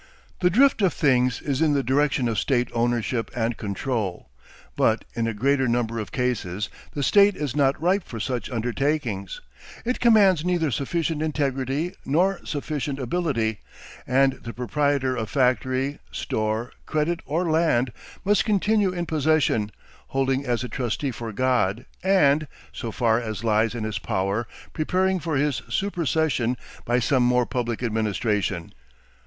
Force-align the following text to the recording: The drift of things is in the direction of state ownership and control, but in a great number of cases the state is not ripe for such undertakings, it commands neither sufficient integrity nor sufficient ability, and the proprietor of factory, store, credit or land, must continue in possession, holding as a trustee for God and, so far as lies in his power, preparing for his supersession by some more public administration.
The 0.39 0.49
drift 0.49 0.81
of 0.81 0.93
things 0.95 1.43
is 1.43 1.61
in 1.61 1.73
the 1.73 1.83
direction 1.83 2.27
of 2.27 2.39
state 2.39 2.69
ownership 2.73 3.29
and 3.35 3.55
control, 3.55 4.29
but 4.75 5.05
in 5.13 5.27
a 5.27 5.33
great 5.35 5.59
number 5.59 5.99
of 5.99 6.11
cases 6.11 6.69
the 6.95 7.03
state 7.03 7.35
is 7.35 7.55
not 7.55 7.79
ripe 7.79 8.03
for 8.03 8.19
such 8.19 8.49
undertakings, 8.49 9.41
it 9.85 9.99
commands 9.99 10.43
neither 10.43 10.71
sufficient 10.71 11.21
integrity 11.21 11.93
nor 12.03 12.43
sufficient 12.43 12.97
ability, 12.97 13.59
and 14.07 14.39
the 14.41 14.53
proprietor 14.53 15.15
of 15.15 15.29
factory, 15.29 15.99
store, 16.11 16.71
credit 16.87 17.19
or 17.27 17.47
land, 17.51 17.91
must 18.25 18.43
continue 18.43 18.91
in 18.91 19.05
possession, 19.05 19.71
holding 20.07 20.43
as 20.47 20.63
a 20.63 20.67
trustee 20.67 21.11
for 21.11 21.31
God 21.31 21.85
and, 22.03 22.47
so 22.73 22.91
far 22.91 23.21
as 23.21 23.43
lies 23.43 23.75
in 23.75 23.83
his 23.83 23.99
power, 23.99 24.47
preparing 24.73 25.19
for 25.19 25.35
his 25.37 25.61
supersession 25.69 26.57
by 26.85 26.97
some 26.97 27.21
more 27.21 27.45
public 27.45 27.83
administration. 27.83 28.73